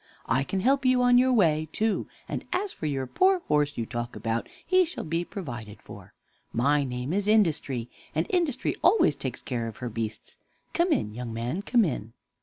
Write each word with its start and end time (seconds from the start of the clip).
I 0.25 0.43
can 0.43 0.61
help 0.61 0.83
you 0.83 1.03
on 1.03 1.19
your 1.19 1.31
way, 1.31 1.69
too; 1.71 2.07
and 2.27 2.43
as 2.51 2.73
for 2.73 2.87
your 2.87 3.05
poor 3.05 3.41
horse 3.41 3.77
you 3.77 3.85
talk 3.85 4.15
about, 4.15 4.49
he 4.65 4.83
shall 4.83 5.03
be 5.03 5.23
provided 5.23 5.79
for. 5.79 6.15
My 6.51 6.83
name 6.83 7.13
is 7.13 7.27
Industry, 7.27 7.87
and 8.15 8.25
Industry 8.31 8.75
always 8.83 9.15
takes 9.15 9.43
care 9.43 9.67
of 9.67 9.77
her 9.77 9.89
beasts. 9.89 10.39
Come 10.73 10.91
in, 10.91 11.13
young 11.13 11.31
man; 11.31 11.61
come 11.61 11.85
in." 11.85 12.13